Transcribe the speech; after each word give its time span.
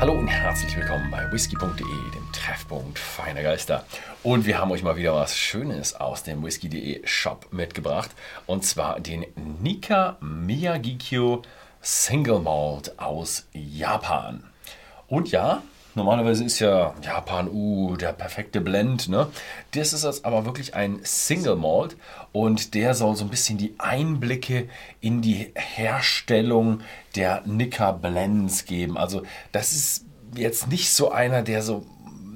Hallo 0.00 0.14
und 0.14 0.28
herzlich 0.28 0.74
willkommen 0.78 1.10
bei 1.10 1.30
whisky.de, 1.30 1.68
dem 1.78 2.32
Treffpunkt 2.32 2.98
feiner 2.98 3.42
Geister. 3.42 3.84
Und 4.22 4.46
wir 4.46 4.58
haben 4.58 4.70
euch 4.70 4.82
mal 4.82 4.96
wieder 4.96 5.14
was 5.14 5.36
Schönes 5.36 5.94
aus 5.94 6.22
dem 6.22 6.42
whisky.de 6.42 7.06
Shop 7.06 7.48
mitgebracht. 7.50 8.10
Und 8.46 8.64
zwar 8.64 8.98
den 8.98 9.26
Nika 9.60 10.16
Miyagikyo 10.22 11.42
Single 11.82 12.38
Malt 12.38 12.98
aus 12.98 13.46
Japan. 13.52 14.42
Und 15.06 15.32
ja, 15.32 15.62
Normalerweise 15.94 16.44
ist 16.44 16.60
ja 16.60 16.94
Japan, 17.02 17.48
uh, 17.48 17.96
der 17.96 18.12
perfekte 18.12 18.60
Blend, 18.60 19.08
ne? 19.08 19.28
Das 19.72 19.92
ist 19.92 20.04
jetzt 20.04 20.24
aber 20.24 20.44
wirklich 20.44 20.74
ein 20.74 21.00
Single 21.02 21.56
Malt 21.56 21.96
und 22.32 22.74
der 22.74 22.94
soll 22.94 23.16
so 23.16 23.24
ein 23.24 23.30
bisschen 23.30 23.58
die 23.58 23.74
Einblicke 23.78 24.68
in 25.00 25.20
die 25.20 25.52
Herstellung 25.54 26.80
der 27.16 27.42
Nika 27.44 27.92
Blends 27.92 28.64
geben. 28.66 28.96
Also, 28.96 29.22
das 29.52 29.72
ist 29.72 30.04
jetzt 30.36 30.68
nicht 30.68 30.92
so 30.92 31.10
einer, 31.10 31.42
der 31.42 31.62
so, 31.62 31.84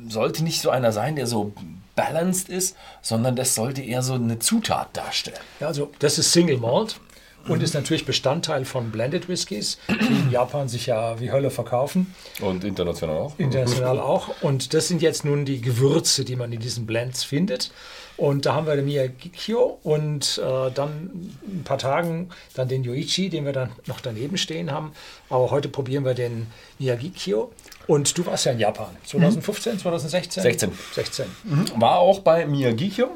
sollte 0.08 0.42
nicht 0.42 0.60
so 0.60 0.70
einer 0.70 0.90
sein, 0.90 1.14
der 1.14 1.28
so 1.28 1.52
balanced 1.94 2.48
ist, 2.48 2.76
sondern 3.02 3.36
das 3.36 3.54
sollte 3.54 3.82
eher 3.82 4.02
so 4.02 4.14
eine 4.14 4.40
Zutat 4.40 4.96
darstellen. 4.96 5.38
Ja, 5.60 5.68
also, 5.68 5.92
das 6.00 6.18
ist 6.18 6.32
Single 6.32 6.58
Malt 6.58 7.00
und 7.48 7.62
ist 7.62 7.74
natürlich 7.74 8.06
Bestandteil 8.06 8.64
von 8.64 8.90
Blended 8.90 9.28
Whiskys, 9.28 9.78
die 9.88 10.14
in 10.14 10.30
Japan 10.30 10.68
sich 10.68 10.86
ja 10.86 11.20
wie 11.20 11.30
Hölle 11.30 11.50
verkaufen. 11.50 12.14
Und 12.40 12.64
international 12.64 13.16
auch. 13.16 13.38
International 13.38 14.00
auch. 14.00 14.42
Und 14.42 14.74
das 14.74 14.88
sind 14.88 15.02
jetzt 15.02 15.24
nun 15.24 15.44
die 15.44 15.60
Gewürze, 15.60 16.24
die 16.24 16.36
man 16.36 16.52
in 16.52 16.60
diesen 16.60 16.86
Blends 16.86 17.24
findet. 17.24 17.70
Und 18.16 18.46
da 18.46 18.54
haben 18.54 18.66
wir 18.66 18.76
den 18.76 18.84
Miyagikyo 18.84 19.78
und 19.82 20.40
äh, 20.42 20.70
dann 20.70 21.32
ein 21.46 21.64
paar 21.64 21.78
Tagen 21.78 22.30
dann 22.54 22.68
den 22.68 22.84
Yoichi, 22.84 23.28
den 23.28 23.44
wir 23.44 23.52
dann 23.52 23.72
noch 23.86 24.00
daneben 24.00 24.36
stehen 24.36 24.70
haben. 24.70 24.92
Aber 25.30 25.50
heute 25.50 25.68
probieren 25.68 26.04
wir 26.04 26.14
den 26.14 26.46
Miyagikyo. 26.78 27.50
Und 27.86 28.16
du 28.16 28.24
warst 28.24 28.46
ja 28.46 28.52
in 28.52 28.60
Japan. 28.60 28.86
2015, 29.04 29.78
2016? 29.80 30.42
16. 30.42 30.72
16. 30.94 31.26
Mhm. 31.44 31.80
War 31.80 31.98
auch 31.98 32.20
bei 32.20 32.46
Miyagikyo. 32.46 33.10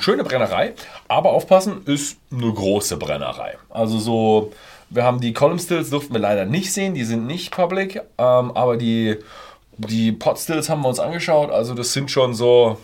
Schöne 0.00 0.24
Brennerei. 0.24 0.74
Aber 1.08 1.32
aufpassen, 1.32 1.84
ist 1.84 2.16
eine 2.32 2.52
große 2.52 2.96
Brennerei. 2.96 3.58
Also 3.68 3.98
so, 3.98 4.52
wir 4.90 5.02
haben 5.02 5.20
die 5.20 5.32
Column 5.34 5.58
Stills, 5.58 5.90
durften 5.90 6.14
wir 6.14 6.20
leider 6.20 6.44
nicht 6.44 6.72
sehen. 6.72 6.94
Die 6.94 7.04
sind 7.04 7.26
nicht 7.26 7.50
public. 7.50 7.96
Ähm, 8.16 8.52
aber 8.52 8.76
die, 8.76 9.16
die 9.76 10.12
Pot 10.12 10.38
Stills 10.38 10.70
haben 10.70 10.82
wir 10.82 10.88
uns 10.88 11.00
angeschaut. 11.00 11.50
Also 11.50 11.74
das 11.74 11.92
sind 11.92 12.10
schon 12.10 12.34
so 12.34 12.78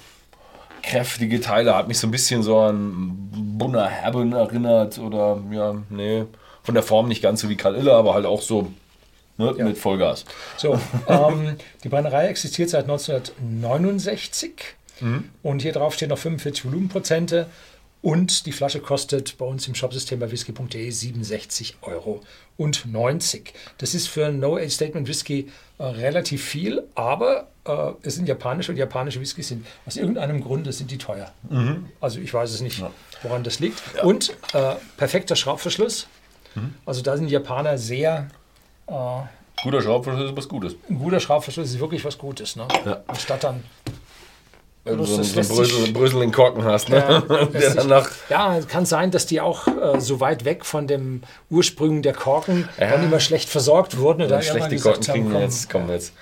kräftige 0.82 1.40
Teile. 1.40 1.74
Hat 1.76 1.88
mich 1.88 1.98
so 1.98 2.06
ein 2.06 2.10
bisschen 2.10 2.42
so 2.42 2.58
an 2.58 3.30
Bunner 3.58 3.86
Herben 3.88 4.32
erinnert. 4.32 4.98
Oder 4.98 5.38
ja, 5.50 5.74
nee. 5.90 6.24
Von 6.62 6.74
der 6.74 6.82
Form 6.82 7.08
nicht 7.08 7.22
ganz 7.22 7.40
so 7.40 7.48
wie 7.48 7.56
Kalilla, 7.56 7.98
aber 7.98 8.14
halt 8.14 8.26
auch 8.26 8.42
so 8.42 8.70
ne, 9.38 9.54
Ja. 9.56 9.64
mit 9.64 9.78
Vollgas. 9.78 10.24
So, 10.56 10.78
ähm, 11.08 11.56
die 11.82 11.88
Brennerei 11.88 12.26
existiert 12.28 12.68
seit 12.70 12.84
1969 12.84 14.52
und 15.42 15.62
hier 15.62 15.72
drauf 15.72 15.94
stehen 15.94 16.10
noch 16.10 16.18
45 16.18 16.66
Volumenprozente 16.66 17.46
und 18.02 18.46
die 18.46 18.52
Flasche 18.52 18.80
kostet 18.80 19.36
bei 19.38 19.44
uns 19.44 19.68
im 19.68 19.74
Shopsystem 19.74 20.18
bei 20.18 20.30
whisky.de 20.30 20.90
67 20.90 21.76
Euro 21.82 22.22
und 22.56 22.86
90. 22.90 23.52
Das 23.78 23.94
ist 23.94 24.08
für 24.08 24.26
ein 24.26 24.40
No-Age 24.40 24.72
Statement 24.72 25.06
Whisky 25.08 25.48
äh, 25.78 25.82
relativ 25.84 26.44
viel, 26.44 26.82
aber 26.94 27.48
äh, 27.64 27.92
es 28.02 28.14
sind 28.14 28.28
japanische 28.28 28.72
und 28.72 28.78
japanische 28.78 29.20
Whiskys 29.20 29.48
sind 29.48 29.66
aus 29.86 29.96
irgendeinem 29.96 30.42
Grunde 30.42 30.72
sind 30.72 30.90
die 30.90 30.98
teuer. 30.98 31.32
Also 32.00 32.20
ich 32.20 32.32
weiß 32.32 32.52
es 32.52 32.60
nicht, 32.60 32.82
woran 33.22 33.44
das 33.44 33.60
liegt. 33.60 33.82
Und 34.02 34.30
äh, 34.54 34.76
perfekter 34.96 35.36
Schraubverschluss. 35.36 36.06
Also 36.84 37.02
da 37.02 37.16
sind 37.16 37.28
die 37.28 37.32
Japaner 37.32 37.78
sehr 37.78 38.28
äh, 38.86 38.92
Guter 39.62 39.82
Schraubverschluss 39.82 40.30
ist 40.30 40.36
was 40.36 40.48
Gutes. 40.48 40.74
ein 40.88 40.98
guter 40.98 41.20
Schraubverschluss 41.20 41.68
ist 41.68 41.80
wirklich 41.80 42.04
was 42.04 42.16
Gutes. 42.16 42.56
Ne? 42.56 42.66
Ja. 42.84 43.02
Anstatt 43.06 43.44
dann. 43.44 43.62
So, 44.84 45.04
so 45.04 45.40
einen 45.40 45.92
Brösel, 45.92 46.22
in 46.22 46.32
Korken 46.32 46.64
hast, 46.64 46.88
ne? 46.88 46.96
Ja, 47.28 47.44
der 47.46 47.60
sich- 47.60 47.74
danach. 47.74 48.08
ja, 48.30 48.56
es 48.56 48.66
kann 48.66 48.86
sein, 48.86 49.10
dass 49.10 49.26
die 49.26 49.40
auch 49.40 49.66
äh, 49.66 50.00
so 50.00 50.20
weit 50.20 50.44
weg 50.46 50.64
von 50.64 50.86
dem 50.86 51.22
Ursprung 51.50 52.00
der 52.02 52.14
Korken 52.14 52.68
Ja. 52.78 52.90
dann 52.92 53.04
immer 53.04 53.20
schlecht 53.20 53.50
versorgt 53.50 53.98
wurden. 53.98 54.22
Und 54.22 54.30
Dann 54.30 54.42
schlechte 54.42 54.76
Korken 54.76 55.06
haben, 55.06 55.12
kriegen 55.12 55.30
komm, 55.32 55.40
jetzt, 55.42 55.70
kommen 55.70 55.90
jetzt. 55.90 56.12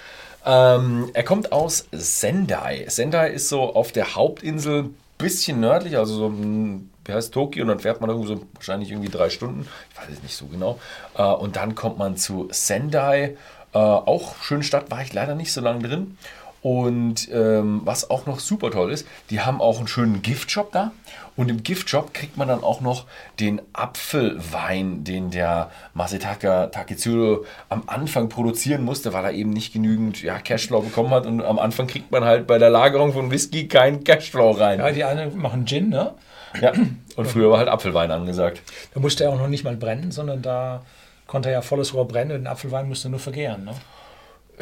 Ähm, 0.45 1.09
er 1.15 1.23
kommt 1.23 1.53
aus 1.53 1.87
Sendai. 1.93 2.85
Sendai 2.89 3.31
ist 3.31 3.49
so 3.49 3.61
auf 3.75 3.93
der 3.93 4.17
Hauptinsel 4.17 4.91
bisschen 5.19 5.61
nördlich, 5.61 5.97
also 5.97 6.15
so, 6.15 6.27
hm, 6.27 6.91
wie 7.05 7.13
heißt 7.13 7.33
Tokio, 7.33 7.63
und 7.63 7.69
dann 7.69 7.81
fährt 7.81 8.01
man 8.01 8.11
irgendwo 8.11 8.29
so 8.35 8.41
wahrscheinlich 8.55 8.91
irgendwie 8.91 9.09
drei 9.11 9.31
Stunden. 9.31 9.67
Ich 9.93 9.99
weiß 10.01 10.17
es 10.17 10.23
nicht 10.23 10.37
so 10.37 10.47
genau. 10.47 10.79
Äh, 11.17 11.23
und 11.23 11.55
dann 11.57 11.75
kommt 11.77 11.99
man 11.99 12.17
zu 12.17 12.49
Sendai. 12.51 13.37
Äh, 13.73 13.79
auch 13.79 14.35
schöne 14.43 14.63
Stadt, 14.65 14.91
war 14.91 15.03
ich 15.03 15.13
leider 15.13 15.35
nicht 15.37 15.53
so 15.53 15.61
lange 15.61 15.87
drin. 15.87 16.17
Und 16.61 17.29
ähm, 17.33 17.83
was 17.85 18.11
auch 18.11 18.27
noch 18.27 18.41
super 18.41 18.71
toll 18.71 18.93
ist, 18.93 19.07
die 19.31 19.41
haben 19.41 19.61
auch 19.61 19.79
einen 19.79 19.89
schönen 19.89 20.23
Giftshop 20.23 20.73
da. 20.73 20.93
Und 21.37 21.51
im 21.51 21.63
Giftshop 21.63 22.13
kriegt 22.15 22.37
man 22.37 22.49
dann 22.49 22.65
auch 22.65 22.81
noch 22.81 23.07
den 23.39 23.63
Apfelwein, 23.73 25.05
den 25.05 25.31
der 25.31 25.71
Masataka 25.95 26.67
Taketsuro 26.67 27.45
am 27.69 27.85
Anfang 27.87 28.29
produzieren 28.29 28.83
musste, 28.83 29.13
weil 29.13 29.25
er 29.25 29.33
eben 29.33 29.51
nicht 29.51 29.73
genügend 29.73 30.21
ja, 30.21 30.41
Cashflow 30.41 30.81
bekommen 30.81 31.11
hat. 31.11 31.27
Und 31.27 31.41
am 31.41 31.61
Anfang 31.61 31.87
kriegt 31.87 32.11
man 32.11 32.25
halt 32.25 32.49
bei 32.49 32.59
der 32.59 32.71
Lagerung 32.71 33.13
von 33.13 33.31
Whisky 33.31 33.69
keinen 33.69 34.03
Cashflow 34.03 34.51
rein. 34.51 34.81
Ja, 34.81 34.91
die 34.91 35.05
einen 35.05 35.39
machen 35.39 35.65
Gin, 35.65 35.91
ne? 35.91 36.15
Ja. 36.61 36.73
Und 37.17 37.27
früher 37.27 37.51
war 37.51 37.59
halt 37.59 37.69
Apfelwein 37.69 38.11
angesagt. 38.11 38.63
Da 38.95 39.01
musste 39.01 39.25
er 39.25 39.31
auch 39.31 39.39
noch 39.39 39.49
nicht 39.49 39.65
mal 39.65 39.77
brennen, 39.77 40.11
sondern 40.11 40.43
da 40.43 40.83
konnte 41.27 41.51
er 41.51 41.55
ja 41.57 41.63
volles 41.63 41.95
Rohr 41.95 42.09
brennen 42.09 42.33
und 42.33 42.39
den 42.39 42.47
Apfelwein 42.47 42.89
musste 42.89 43.09
nur 43.09 43.21
vergären. 43.21 43.65
Ne? 43.65 43.75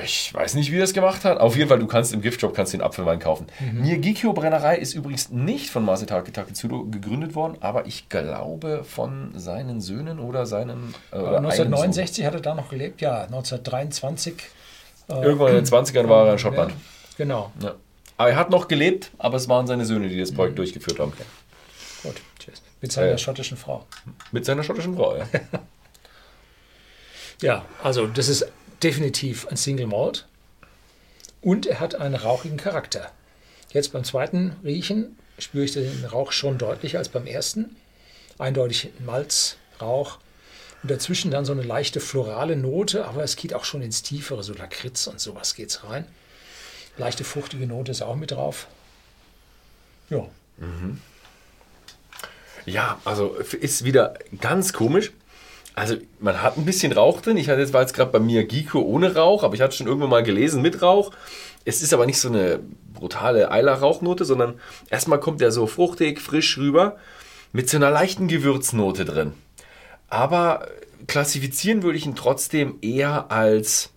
Ich 0.02 0.34
weiß 0.34 0.54
nicht, 0.54 0.70
wie 0.72 0.78
er 0.78 0.84
es 0.84 0.92
gemacht 0.92 1.24
hat. 1.24 1.38
Auf 1.38 1.56
jeden 1.56 1.68
Fall, 1.68 1.78
du 1.78 1.86
kannst 1.86 2.12
im 2.12 2.20
Giftshop 2.20 2.54
kannst 2.54 2.72
den 2.74 2.82
Apfelwein 2.82 3.18
kaufen. 3.18 3.46
Mhm. 3.60 3.80
Miyagikyo 3.82 4.32
Brennerei 4.34 4.76
ist 4.76 4.92
übrigens 4.94 5.30
nicht 5.30 5.70
von 5.70 5.84
Masatake 5.84 6.32
Taketsuro 6.32 6.84
gegründet 6.84 7.34
worden, 7.34 7.56
aber 7.60 7.86
ich 7.86 8.08
glaube 8.10 8.84
von 8.84 9.32
seinen 9.38 9.80
Söhnen 9.80 10.18
oder 10.18 10.44
seinen. 10.44 10.94
Äh, 11.12 11.16
Aber 11.16 11.28
einem 11.38 11.50
Sohn. 11.50 11.66
1969 11.68 12.24
hat 12.26 12.34
er 12.34 12.40
da 12.40 12.54
noch 12.54 12.68
gelebt, 12.68 13.00
ja, 13.00 13.22
1923. 13.24 14.34
äh, 15.08 15.12
Irgendwann 15.22 15.48
in 15.50 15.54
den 15.56 15.66
20ern 15.66 16.08
war 16.08 16.26
er 16.26 16.32
in 16.34 16.38
Schottland. 16.38 16.72
Ja, 16.72 16.76
genau. 17.16 17.52
Ja. 17.62 17.74
Aber 18.18 18.30
er 18.30 18.36
hat 18.36 18.50
noch 18.50 18.68
gelebt, 18.68 19.10
aber 19.18 19.36
es 19.36 19.48
waren 19.48 19.66
seine 19.66 19.84
Söhne, 19.86 20.08
die 20.08 20.18
das 20.20 20.32
Mhm. 20.32 20.36
Projekt 20.36 20.58
durchgeführt 20.58 20.98
haben. 20.98 21.12
Gut, 22.02 22.16
tschüss. 22.38 22.62
Mit 22.82 22.92
seiner 22.92 23.12
Äh. 23.12 23.18
schottischen 23.18 23.56
Frau. 23.56 23.84
Mit 24.32 24.44
seiner 24.44 24.62
schottischen 24.62 24.94
Frau, 24.96 25.16
ja. 25.16 25.26
Ja, 27.42 27.64
also 27.82 28.06
das 28.06 28.28
ist 28.28 28.46
definitiv 28.82 29.46
ein 29.48 29.56
Single 29.56 29.86
Malt 29.86 30.26
und 31.40 31.66
er 31.66 31.80
hat 31.80 31.94
einen 31.94 32.14
rauchigen 32.14 32.56
Charakter. 32.56 33.10
Jetzt 33.72 33.92
beim 33.92 34.04
zweiten 34.04 34.56
Riechen 34.64 35.18
spüre 35.38 35.64
ich 35.64 35.72
den 35.72 36.04
Rauch 36.04 36.32
schon 36.32 36.58
deutlicher 36.58 36.98
als 36.98 37.08
beim 37.08 37.26
ersten. 37.26 37.76
Eindeutig 38.38 38.90
Malz, 39.04 39.56
Rauch 39.80 40.18
und 40.82 40.90
dazwischen 40.90 41.30
dann 41.30 41.44
so 41.44 41.52
eine 41.52 41.62
leichte 41.62 42.00
florale 42.00 42.56
Note, 42.56 43.06
aber 43.06 43.22
es 43.22 43.36
geht 43.36 43.54
auch 43.54 43.64
schon 43.64 43.82
ins 43.82 44.02
Tiefere, 44.02 44.42
so 44.42 44.54
Lakritz 44.54 45.06
und 45.06 45.20
sowas 45.20 45.54
geht's 45.54 45.84
rein. 45.84 46.06
Leichte 46.98 47.24
fruchtige 47.24 47.66
Note 47.66 47.92
ist 47.92 48.02
auch 48.02 48.16
mit 48.16 48.30
drauf. 48.30 48.66
Ja, 50.10 50.28
Ja, 52.64 53.00
also 53.04 53.34
ist 53.34 53.84
wieder 53.84 54.18
ganz 54.40 54.72
komisch. 54.72 55.12
Also 55.76 55.96
man 56.20 56.42
hat 56.42 56.56
ein 56.56 56.64
bisschen 56.64 56.90
Rauch 56.92 57.20
drin. 57.20 57.36
Ich 57.36 57.50
hatte 57.50 57.60
jetzt 57.60 57.74
war 57.74 57.82
jetzt 57.82 57.92
gerade 57.92 58.10
bei 58.10 58.18
Miyagiko 58.18 58.80
ohne 58.80 59.14
Rauch, 59.14 59.44
aber 59.44 59.54
ich 59.54 59.60
hatte 59.60 59.76
schon 59.76 59.86
irgendwo 59.86 60.08
mal 60.08 60.22
gelesen 60.22 60.62
mit 60.62 60.80
Rauch. 60.80 61.12
Es 61.66 61.82
ist 61.82 61.92
aber 61.92 62.06
nicht 62.06 62.18
so 62.18 62.28
eine 62.28 62.60
brutale 62.94 63.50
Eiler-Rauchnote, 63.50 64.24
sondern 64.24 64.58
erstmal 64.88 65.20
kommt 65.20 65.42
der 65.42 65.52
so 65.52 65.66
fruchtig, 65.66 66.20
frisch 66.20 66.56
rüber 66.56 66.96
mit 67.52 67.68
so 67.68 67.76
einer 67.76 67.90
leichten 67.90 68.26
Gewürznote 68.26 69.04
drin. 69.04 69.34
Aber 70.08 70.66
klassifizieren 71.06 71.82
würde 71.82 71.98
ich 71.98 72.06
ihn 72.06 72.16
trotzdem 72.16 72.78
eher 72.80 73.30
als 73.30 73.90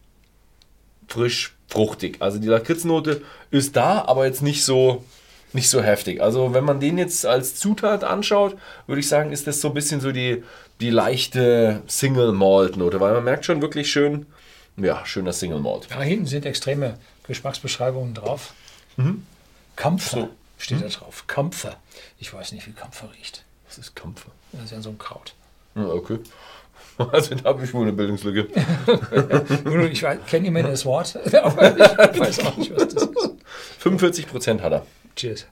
frisch 1.08 1.56
fruchtig. 1.70 2.18
Also 2.20 2.40
die 2.40 2.48
Lakritznote 2.48 3.22
ist 3.52 3.78
da, 3.78 4.04
aber 4.06 4.26
jetzt 4.26 4.42
nicht 4.42 4.66
so 4.66 5.06
nicht 5.54 5.70
so 5.70 5.82
heftig. 5.82 6.22
Also 6.22 6.54
wenn 6.54 6.64
man 6.64 6.80
den 6.80 6.98
jetzt 6.98 7.26
als 7.26 7.56
Zutat 7.56 8.04
anschaut, 8.04 8.56
würde 8.86 9.00
ich 9.00 9.08
sagen, 9.08 9.32
ist 9.32 9.48
das 9.48 9.62
so 9.62 9.70
ein 9.70 9.74
bisschen 9.74 10.00
so 10.00 10.12
die, 10.12 10.44
die 10.80 10.90
leichte 10.90 11.82
Single 11.88 12.32
Malt 12.32 12.78
Note, 12.78 13.00
weil 13.00 13.14
man 13.14 13.24
merkt 13.24 13.46
schon 13.46 13.62
wirklich 13.62 13.92
schön, 13.92 14.26
ja, 14.78 15.06
schöner 15.06 15.34
Single 15.34 15.60
Malt. 15.60 15.88
da 15.90 16.02
hinten 16.02 16.26
sind 16.26 16.46
extreme 16.46 16.98
Geschmacksbeschreibungen 17.28 18.14
drauf. 18.14 18.54
Kampfer 19.76 20.18
So. 20.22 20.30
steht 20.58 20.82
da 20.84 20.88
drauf. 20.88 21.26
Kampfer. 21.28 21.78
Ich 22.20 22.34
weiß 22.34 22.52
nicht, 22.52 22.68
wie 22.68 22.72
Kampfer 22.72 23.10
riecht. 23.18 23.44
Was 23.68 23.78
ist 23.78 23.96
Kampfer? 23.96 24.30
Das 24.52 24.64
ist 24.66 24.72
ja 24.72 24.82
so 24.82 24.90
ein 24.90 24.98
Kraut. 24.98 25.34
Ja, 25.76 25.86
okay. 25.88 26.20
Also 27.14 27.34
da 27.36 27.46
habe 27.50 27.64
ich 27.64 27.74
wohl 27.74 27.84
eine 27.84 27.94
Bildungslücke. 27.94 28.48
Ich 29.92 30.02
kenne 30.28 30.48
immerhin 30.48 30.70
das 30.70 30.84
Wort, 30.86 31.16
aber 31.34 32.12
ich 32.14 32.20
weiß 32.20 32.40
auch 32.46 32.58
nicht, 32.58 32.76
was 32.76 32.90
das 32.90 33.04
ist. 33.04 33.14
45% 33.82 34.60
hat 34.60 34.74
er. 34.74 34.86
Cheers. 35.16 35.46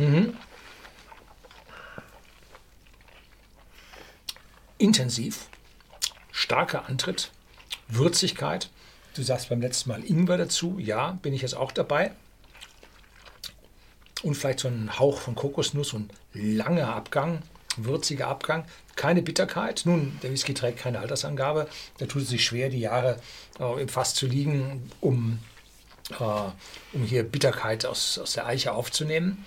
Tschüss. 0.00 0.34
intensiv, 4.80 5.46
starker 6.32 6.88
Antritt, 6.88 7.30
Würzigkeit. 7.88 8.70
Du 9.14 9.22
sagst 9.22 9.48
beim 9.50 9.60
letzten 9.60 9.90
Mal 9.90 10.04
Ingwer 10.04 10.38
dazu. 10.38 10.78
Ja, 10.78 11.18
bin 11.22 11.34
ich 11.34 11.42
jetzt 11.42 11.54
auch 11.54 11.72
dabei. 11.72 12.12
Und 14.22 14.34
vielleicht 14.34 14.60
so 14.60 14.68
ein 14.68 14.98
Hauch 14.98 15.18
von 15.18 15.34
Kokosnuss 15.34 15.92
und 15.92 16.12
langer 16.32 16.94
Abgang, 16.94 17.42
würziger 17.76 18.28
Abgang. 18.28 18.64
Keine 18.96 19.22
Bitterkeit. 19.22 19.82
Nun, 19.84 20.18
der 20.22 20.30
Whisky 20.30 20.54
trägt 20.54 20.78
keine 20.78 21.00
Altersangabe. 21.00 21.68
Da 21.98 22.06
tut 22.06 22.22
es 22.22 22.28
sich 22.28 22.44
schwer, 22.44 22.68
die 22.68 22.80
Jahre 22.80 23.16
äh, 23.58 23.82
im 23.82 23.88
Fass 23.88 24.14
zu 24.14 24.26
liegen, 24.26 24.90
um, 25.00 25.38
äh, 26.10 26.24
um 26.92 27.02
hier 27.04 27.22
Bitterkeit 27.22 27.86
aus, 27.86 28.18
aus 28.18 28.34
der 28.34 28.46
Eiche 28.46 28.72
aufzunehmen. 28.72 29.44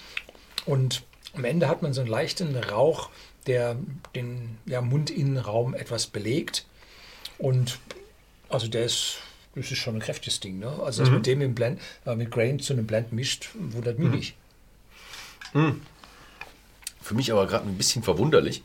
Und 0.66 1.04
am 1.34 1.46
Ende 1.46 1.68
hat 1.68 1.82
man 1.82 1.94
so 1.94 2.02
einen 2.02 2.10
leichten 2.10 2.56
Rauch, 2.56 3.10
der 3.48 3.76
den 4.16 4.58
ja, 4.66 4.82
Mundinnenraum 4.82 5.74
etwas 5.74 6.08
belegt. 6.08 6.66
Und 7.38 7.80
also 8.50 8.68
der 8.68 8.86
ist, 8.86 9.18
das 9.56 9.72
ist 9.72 9.78
schon 9.80 9.96
ein 9.96 10.00
kräftiges 10.02 10.40
Ding. 10.40 10.60
Ne? 10.60 10.68
Also, 10.84 11.02
dass 11.02 11.10
Mhm. 11.10 11.16
man 11.16 11.24
dem 11.24 11.42
im 11.42 11.56
Blend, 11.56 11.82
äh, 12.06 12.16
mit 12.16 12.32
Grain 12.32 12.60
zu 12.60 12.74
einem 12.74 12.86
Blend 12.88 13.12
mischt, 13.12 13.50
wundert 13.56 14.00
Mhm. 14.00 14.12
mich 14.12 14.16
nicht. 14.16 14.36
Für 17.02 17.14
mich 17.16 17.32
aber 17.32 17.46
gerade 17.48 17.68
ein 17.68 17.78
bisschen 17.78 18.02
verwunderlich, 18.02 18.64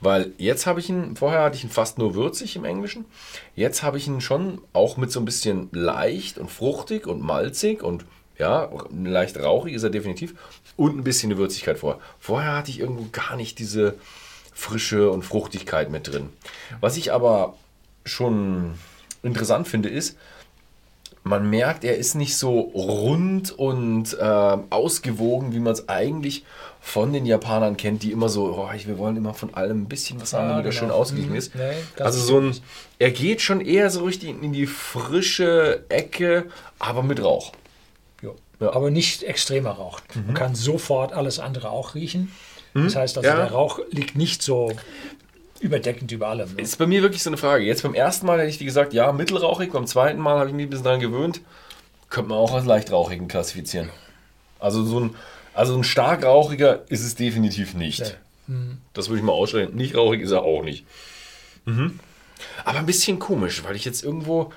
weil 0.00 0.32
jetzt 0.36 0.66
habe 0.66 0.80
ich 0.80 0.88
ihn, 0.88 1.16
vorher 1.16 1.42
hatte 1.42 1.56
ich 1.56 1.64
ihn 1.64 1.70
fast 1.70 1.96
nur 1.98 2.14
würzig 2.14 2.56
im 2.56 2.64
Englischen. 2.64 3.04
Jetzt 3.56 3.82
habe 3.82 3.98
ich 3.98 4.06
ihn 4.08 4.20
schon 4.20 4.60
auch 4.72 4.96
mit 4.96 5.10
so 5.12 5.20
ein 5.20 5.24
bisschen 5.24 5.68
leicht 5.72 6.36
und 6.38 6.50
fruchtig 6.50 7.06
und 7.06 7.22
malzig 7.22 7.82
und 7.82 8.04
ja, 8.38 8.68
leicht 9.04 9.36
rauchig 9.38 9.74
ist 9.74 9.82
er 9.82 9.90
definitiv 9.90 10.34
und 10.76 10.96
ein 10.96 11.04
bisschen 11.04 11.30
eine 11.30 11.38
Würzigkeit 11.38 11.78
vorher. 11.78 12.00
Vorher 12.20 12.56
hatte 12.56 12.70
ich 12.70 12.80
irgendwo 12.80 13.06
gar 13.12 13.36
nicht 13.36 13.58
diese 13.58 13.94
Frische 14.54 15.10
und 15.10 15.24
Fruchtigkeit 15.24 15.90
mit 15.90 16.08
drin. 16.12 16.28
Was 16.80 16.96
ich 16.96 17.12
aber 17.12 17.54
schon 18.04 18.74
interessant 19.22 19.68
finde, 19.68 19.88
ist, 19.88 20.16
man 21.24 21.50
merkt, 21.50 21.84
er 21.84 21.96
ist 21.96 22.14
nicht 22.14 22.36
so 22.36 22.58
rund 22.60 23.50
und 23.50 24.14
äh, 24.18 24.56
ausgewogen, 24.70 25.52
wie 25.52 25.58
man 25.58 25.72
es 25.74 25.88
eigentlich 25.88 26.44
von 26.80 27.12
den 27.12 27.26
Japanern 27.26 27.76
kennt, 27.76 28.02
die 28.02 28.12
immer 28.12 28.28
so, 28.28 28.46
oh, 28.56 28.70
wir 28.72 28.98
wollen 28.98 29.16
immer 29.16 29.34
von 29.34 29.52
allem 29.54 29.82
ein 29.82 29.88
bisschen 29.88 30.20
was 30.20 30.32
haben, 30.32 30.44
Ja, 30.44 30.48
damit 30.50 30.64
er 30.66 30.70
genau. 30.70 30.80
schön 30.80 30.90
ausgeglichen 30.90 31.32
Mhm. 31.32 31.36
ist. 31.38 31.54
Nee, 31.54 31.72
also 32.02 32.20
so 32.20 32.40
ein, 32.40 32.56
er 32.98 33.10
geht 33.10 33.42
schon 33.42 33.60
eher 33.60 33.90
so 33.90 34.04
richtig 34.04 34.30
in 34.42 34.52
die 34.52 34.66
frische 34.66 35.84
Ecke, 35.88 36.46
aber 36.78 37.02
mit 37.02 37.22
Rauch. 37.22 37.52
Ja. 38.60 38.72
Aber 38.74 38.90
nicht 38.90 39.22
extremer 39.22 39.70
Rauch. 39.70 40.00
Man 40.26 40.34
kann 40.34 40.54
sofort 40.54 41.12
alles 41.12 41.38
andere 41.38 41.70
auch 41.70 41.94
riechen. 41.94 42.32
Das 42.74 42.94
heißt 42.96 43.16
also, 43.16 43.28
Ja. 43.28 43.36
der 43.36 43.50
Rauch 43.52 43.80
liegt 43.90 44.14
nicht 44.16 44.42
so 44.42 44.72
überdeckend 45.60 46.12
über 46.12 46.28
allem. 46.28 46.54
Ne? 46.54 46.62
Ist 46.62 46.78
bei 46.78 46.86
mir 46.86 47.02
wirklich 47.02 47.22
so 47.22 47.30
eine 47.30 47.36
Frage. 47.36 47.64
Jetzt 47.64 47.82
beim 47.82 47.94
ersten 47.94 48.26
Mal 48.26 48.38
hätte 48.38 48.50
ich, 48.50 48.60
wie 48.60 48.64
gesagt, 48.64 48.92
ja, 48.92 49.10
mittelrauchig. 49.10 49.72
Beim 49.72 49.86
zweiten 49.86 50.20
Mal 50.20 50.38
habe 50.38 50.48
ich 50.50 50.54
mich 50.54 50.66
ein 50.66 50.70
bisschen 50.70 50.84
daran 50.84 51.00
gewöhnt. 51.00 51.40
Könnte 52.10 52.30
man 52.30 52.38
auch 52.38 52.52
als 52.54 52.66
leichtrauchigen 52.66 53.26
klassifizieren. 53.28 53.90
Also 54.60 54.84
so 54.84 55.00
ein, 55.00 55.14
also 55.54 55.76
ein 55.76 55.82
stark 55.84 56.24
rauchiger 56.24 56.82
ist 56.88 57.04
es 57.04 57.14
definitiv 57.16 57.74
nicht. 57.74 58.16
Das 58.94 59.08
würde 59.08 59.18
ich 59.18 59.24
mal 59.24 59.32
ausstellen. 59.32 59.74
Nicht 59.74 59.96
rauchig 59.96 60.20
ist 60.22 60.30
er 60.30 60.42
auch 60.42 60.62
nicht. 60.62 60.84
Mhm. 61.64 61.98
Aber 62.64 62.78
ein 62.78 62.86
bisschen 62.86 63.18
komisch, 63.18 63.64
weil 63.64 63.76
ich 63.76 63.84
jetzt 63.84 64.04
irgendwo 64.04 64.52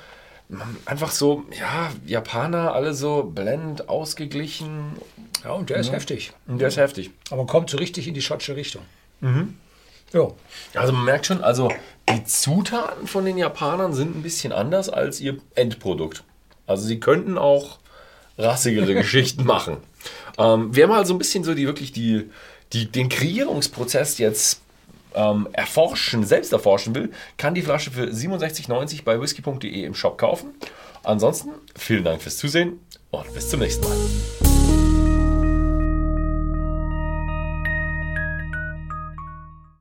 einfach 0.85 1.11
so, 1.11 1.45
ja, 1.57 1.91
Japaner, 2.05 2.73
alle 2.73 2.93
so 2.93 3.23
blend, 3.23 3.89
ausgeglichen. 3.89 4.97
Ja, 5.43 5.51
und 5.51 5.69
der 5.69 5.77
ist 5.77 5.91
heftig. 5.91 6.33
Und 6.47 6.59
der 6.59 6.67
ist 6.67 6.77
heftig. 6.77 7.11
Aber 7.29 7.45
kommt 7.45 7.69
so 7.69 7.77
richtig 7.77 8.07
in 8.07 8.13
die 8.13 8.21
schottische 8.21 8.55
Richtung. 8.55 8.83
Mhm. 9.21 9.55
Jo. 10.13 10.35
Also 10.73 10.93
man 10.93 11.05
merkt 11.05 11.25
schon, 11.25 11.41
also 11.41 11.71
die 12.09 12.23
Zutaten 12.25 13.07
von 13.07 13.23
den 13.25 13.37
Japanern 13.37 13.93
sind 13.93 14.15
ein 14.15 14.23
bisschen 14.23 14.51
anders 14.51 14.89
als 14.89 15.21
ihr 15.21 15.37
Endprodukt. 15.55 16.23
Also 16.67 16.85
sie 16.85 16.99
könnten 16.99 17.37
auch 17.37 17.79
rassigere 18.37 18.93
Geschichten 18.93 19.45
machen. 19.45 19.77
Ähm, 20.37 20.69
wer 20.71 20.87
mal 20.87 21.05
so 21.05 21.13
ein 21.13 21.17
bisschen 21.17 21.43
so 21.43 21.53
die 21.53 21.65
wirklich 21.65 21.91
die, 21.91 22.29
die, 22.73 22.91
den 22.91 23.09
Kreierungsprozess 23.09 24.17
jetzt 24.17 24.61
ähm, 25.15 25.47
erforschen, 25.53 26.23
selbst 26.23 26.53
erforschen 26.53 26.95
will, 26.95 27.11
kann 27.37 27.53
die 27.53 27.61
Flasche 27.61 27.91
für 27.91 28.05
67,90 28.05 29.03
bei 29.03 29.19
whisky.de 29.19 29.83
im 29.83 29.93
Shop 29.93 30.17
kaufen. 30.17 30.53
Ansonsten 31.03 31.49
vielen 31.75 32.03
Dank 32.03 32.21
fürs 32.21 32.37
Zusehen 32.37 32.79
und 33.09 33.33
bis 33.33 33.49
zum 33.49 33.59
nächsten 33.59 33.87
Mal. 33.87 33.97